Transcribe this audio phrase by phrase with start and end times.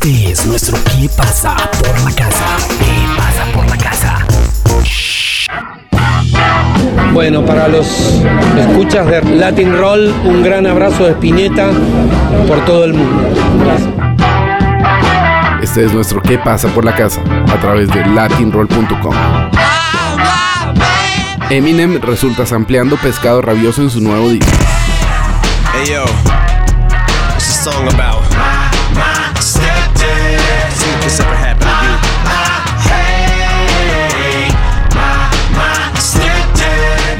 [0.00, 2.56] Este es nuestro ¿Qué pasa por la casa?
[2.78, 4.26] ¿Qué pasa por la casa?
[7.12, 8.22] Bueno, para los
[8.56, 11.70] escuchas de Latin Roll, un gran abrazo de Spinetta
[12.46, 13.28] por todo el mundo.
[15.60, 17.20] Este es nuestro ¿Qué pasa por la casa?
[17.52, 19.14] a través de latinroll.com.
[21.50, 24.52] Eminem resulta sampleando pescado rabioso en su nuevo disco.
[25.74, 26.04] Hey yo,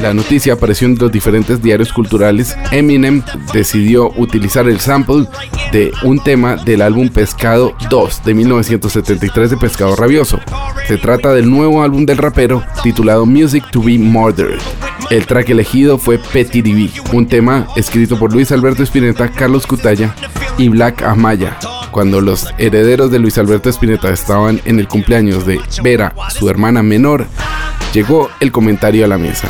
[0.00, 2.56] La noticia apareció en los diferentes diarios culturales.
[2.70, 5.26] Eminem decidió utilizar el sample
[5.72, 10.38] de un tema del álbum Pescado 2 de 1973 de Pescado Rabioso.
[10.86, 14.60] Se trata del nuevo álbum del rapero titulado Music to be Murdered.
[15.10, 20.14] El track elegido fue Petty DB, un tema escrito por Luis Alberto Spinetta, Carlos Cutaya
[20.58, 21.56] y Black Amaya.
[21.90, 26.84] Cuando los herederos de Luis Alberto Spinetta estaban en el cumpleaños de Vera, su hermana
[26.84, 27.26] menor,
[27.92, 29.48] llegó el comentario a la mesa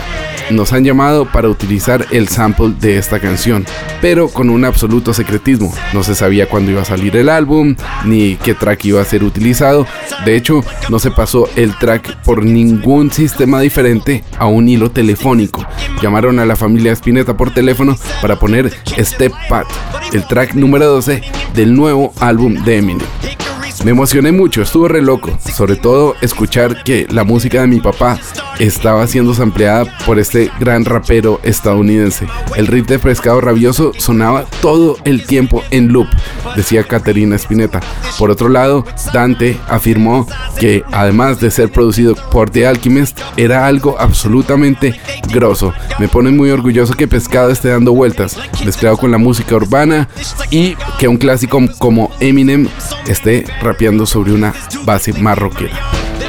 [0.50, 3.64] nos han llamado para utilizar el sample de esta canción,
[4.00, 5.72] pero con un absoluto secretismo.
[5.92, 9.24] No se sabía cuándo iba a salir el álbum, ni qué track iba a ser
[9.24, 9.86] utilizado.
[10.24, 15.66] De hecho, no se pasó el track por ningún sistema diferente a un hilo telefónico.
[16.02, 19.66] Llamaron a la familia Spinetta por teléfono para poner Step Pat,
[20.12, 21.22] el track número 12
[21.54, 23.47] del nuevo álbum de Eminem.
[23.84, 28.18] Me emocioné mucho, estuvo re loco, sobre todo escuchar que la música de mi papá
[28.58, 32.26] estaba siendo sampleada por este gran rapero estadounidense.
[32.56, 36.08] El riff de Frescado Rabioso sonaba todo el tiempo en loop,
[36.56, 37.80] decía Caterina Spinetta.
[38.18, 40.26] Por otro lado, Dante afirmó
[40.58, 45.00] que además de ser producido por The Alchemist, era algo absolutamente
[45.32, 45.72] grosso.
[46.00, 50.08] Me pone muy orgulloso que Pescado esté dando vueltas, mezclado con la música urbana
[50.50, 52.68] y que un clásico como Eminem
[53.06, 55.78] esté rapeando sobre una base marroquera.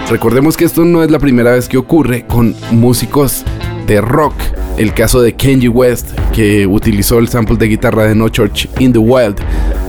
[0.09, 3.45] Recordemos que esto no es la primera vez que ocurre con músicos
[3.87, 4.33] de rock.
[4.77, 8.91] El caso de Kanye West, que utilizó el sample de guitarra de No Church in
[8.91, 9.39] the Wild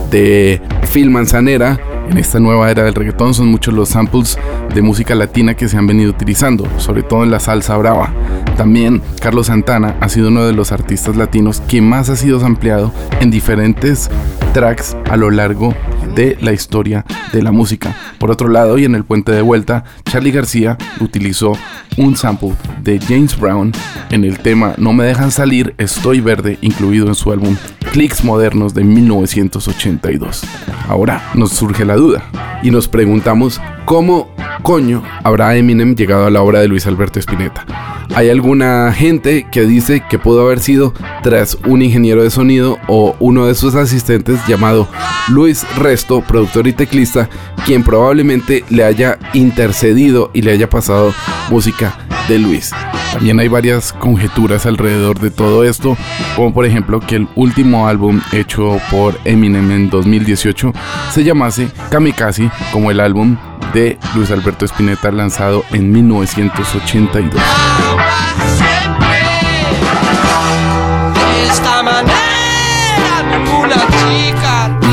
[0.09, 0.61] de
[0.93, 1.79] Phil Manzanera.
[2.09, 4.37] En esta nueva era del reggaetón son muchos los samples
[4.73, 8.13] de música latina que se han venido utilizando, sobre todo en la salsa brava.
[8.57, 12.93] También Carlos Santana ha sido uno de los artistas latinos que más ha sido sampleado
[13.21, 14.09] en diferentes
[14.53, 15.73] tracks a lo largo
[16.15, 17.95] de la historia de la música.
[18.19, 21.53] Por otro lado, y en el puente de vuelta, Charlie García utilizó
[21.97, 23.71] un sample de James Brown
[24.09, 27.55] en el tema No me dejan salir, estoy verde, incluido en su álbum
[27.91, 30.43] Clicks Modernos de 1982.
[30.87, 32.23] Ahora nos surge la duda
[32.63, 34.33] y nos preguntamos cómo
[34.63, 37.90] coño habrá Eminem llegado a la obra de Luis Alberto Spinetta.
[38.13, 43.15] Hay alguna gente que dice que pudo haber sido tras un ingeniero de sonido o
[43.19, 44.87] uno de sus asistentes llamado
[45.29, 47.29] Luis Resto, productor y teclista,
[47.65, 51.13] quien probablemente le haya intercedido y le haya pasado
[51.49, 52.71] música de Luis.
[53.13, 55.97] También hay varias conjeturas alrededor de todo esto,
[56.35, 60.73] como por ejemplo que el último álbum hecho por Eminem en 2018
[61.11, 63.37] se llamase Kamikaze, como el álbum
[63.73, 67.41] de Luis Alberto Spinetta lanzado en 1982.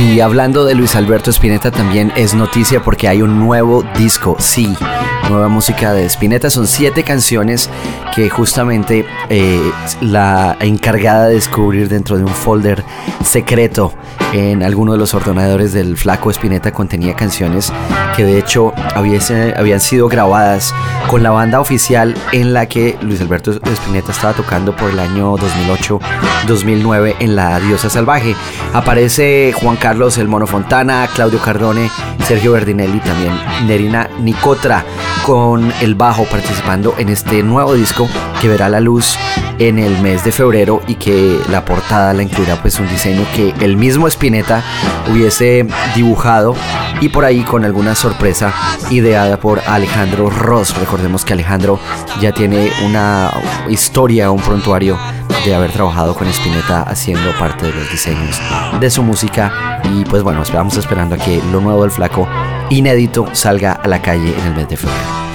[0.01, 4.77] Y hablando de Luis Alberto Spinetta también es noticia porque hay un nuevo disco, sí,
[5.29, 6.51] nueva música de Spinetta.
[6.51, 7.71] Son siete canciones
[8.15, 12.85] que justamente eh, la encargada de descubrir dentro de un folder
[13.25, 13.95] secreto
[14.33, 17.73] en alguno de los ordenadores del flaco Spinetta contenía canciones
[18.15, 20.75] que de hecho habían sido grabadas
[21.09, 25.37] con la banda oficial en la que Luis Alberto Spinetta estaba tocando por el año
[25.37, 28.35] 2008-2009 en La Diosa Salvaje.
[28.75, 31.91] Aparece Juan Carlos El Mono Fontana, Claudio Cardone,
[32.27, 33.33] Sergio Verdinelli, también
[33.67, 34.85] Nerina Nicotra
[35.25, 38.09] con el bajo participando en este nuevo disco
[38.41, 39.17] que verá la luz
[39.59, 43.55] en el mes de febrero y que la portada la incluirá pues un diseño que
[43.61, 44.63] el mismo Spinetta
[45.11, 46.55] hubiese dibujado
[47.01, 48.53] y por ahí con alguna sorpresa
[48.91, 50.77] ideada por Alejandro Ross.
[50.79, 51.79] Recordemos que Alejandro
[52.21, 53.33] ya tiene una
[53.69, 54.99] historia, un prontuario
[55.45, 58.41] de haber trabajado con Spinetta haciendo parte de los diseños
[58.81, 62.29] de su música y pues bueno, esperamos esperando a que lo nuevo del flaco
[62.71, 65.29] inédito salga a la calle en el mes de febrero.